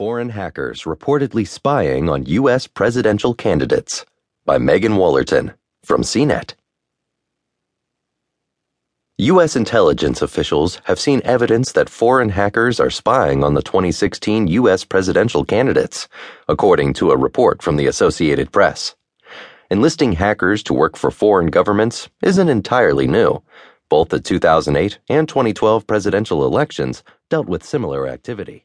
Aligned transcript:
Foreign 0.00 0.30
Hackers 0.30 0.84
Reportedly 0.84 1.46
Spying 1.46 2.08
on 2.08 2.24
U.S. 2.24 2.66
Presidential 2.66 3.34
Candidates 3.34 4.06
by 4.46 4.56
Megan 4.56 4.92
Wollerton 4.92 5.52
from 5.84 6.00
CNET. 6.00 6.54
U.S. 9.18 9.56
intelligence 9.56 10.22
officials 10.22 10.80
have 10.84 10.98
seen 10.98 11.20
evidence 11.26 11.72
that 11.72 11.90
foreign 11.90 12.30
hackers 12.30 12.80
are 12.80 12.88
spying 12.88 13.44
on 13.44 13.52
the 13.52 13.60
2016 13.60 14.46
U.S. 14.46 14.86
presidential 14.86 15.44
candidates, 15.44 16.08
according 16.48 16.94
to 16.94 17.10
a 17.10 17.18
report 17.18 17.60
from 17.60 17.76
the 17.76 17.86
Associated 17.86 18.50
Press. 18.52 18.96
Enlisting 19.70 20.12
hackers 20.12 20.62
to 20.62 20.72
work 20.72 20.96
for 20.96 21.10
foreign 21.10 21.48
governments 21.48 22.08
isn't 22.22 22.48
entirely 22.48 23.06
new. 23.06 23.42
Both 23.90 24.08
the 24.08 24.18
2008 24.18 24.98
and 25.10 25.28
2012 25.28 25.86
presidential 25.86 26.46
elections 26.46 27.02
dealt 27.28 27.48
with 27.48 27.62
similar 27.62 28.08
activity. 28.08 28.64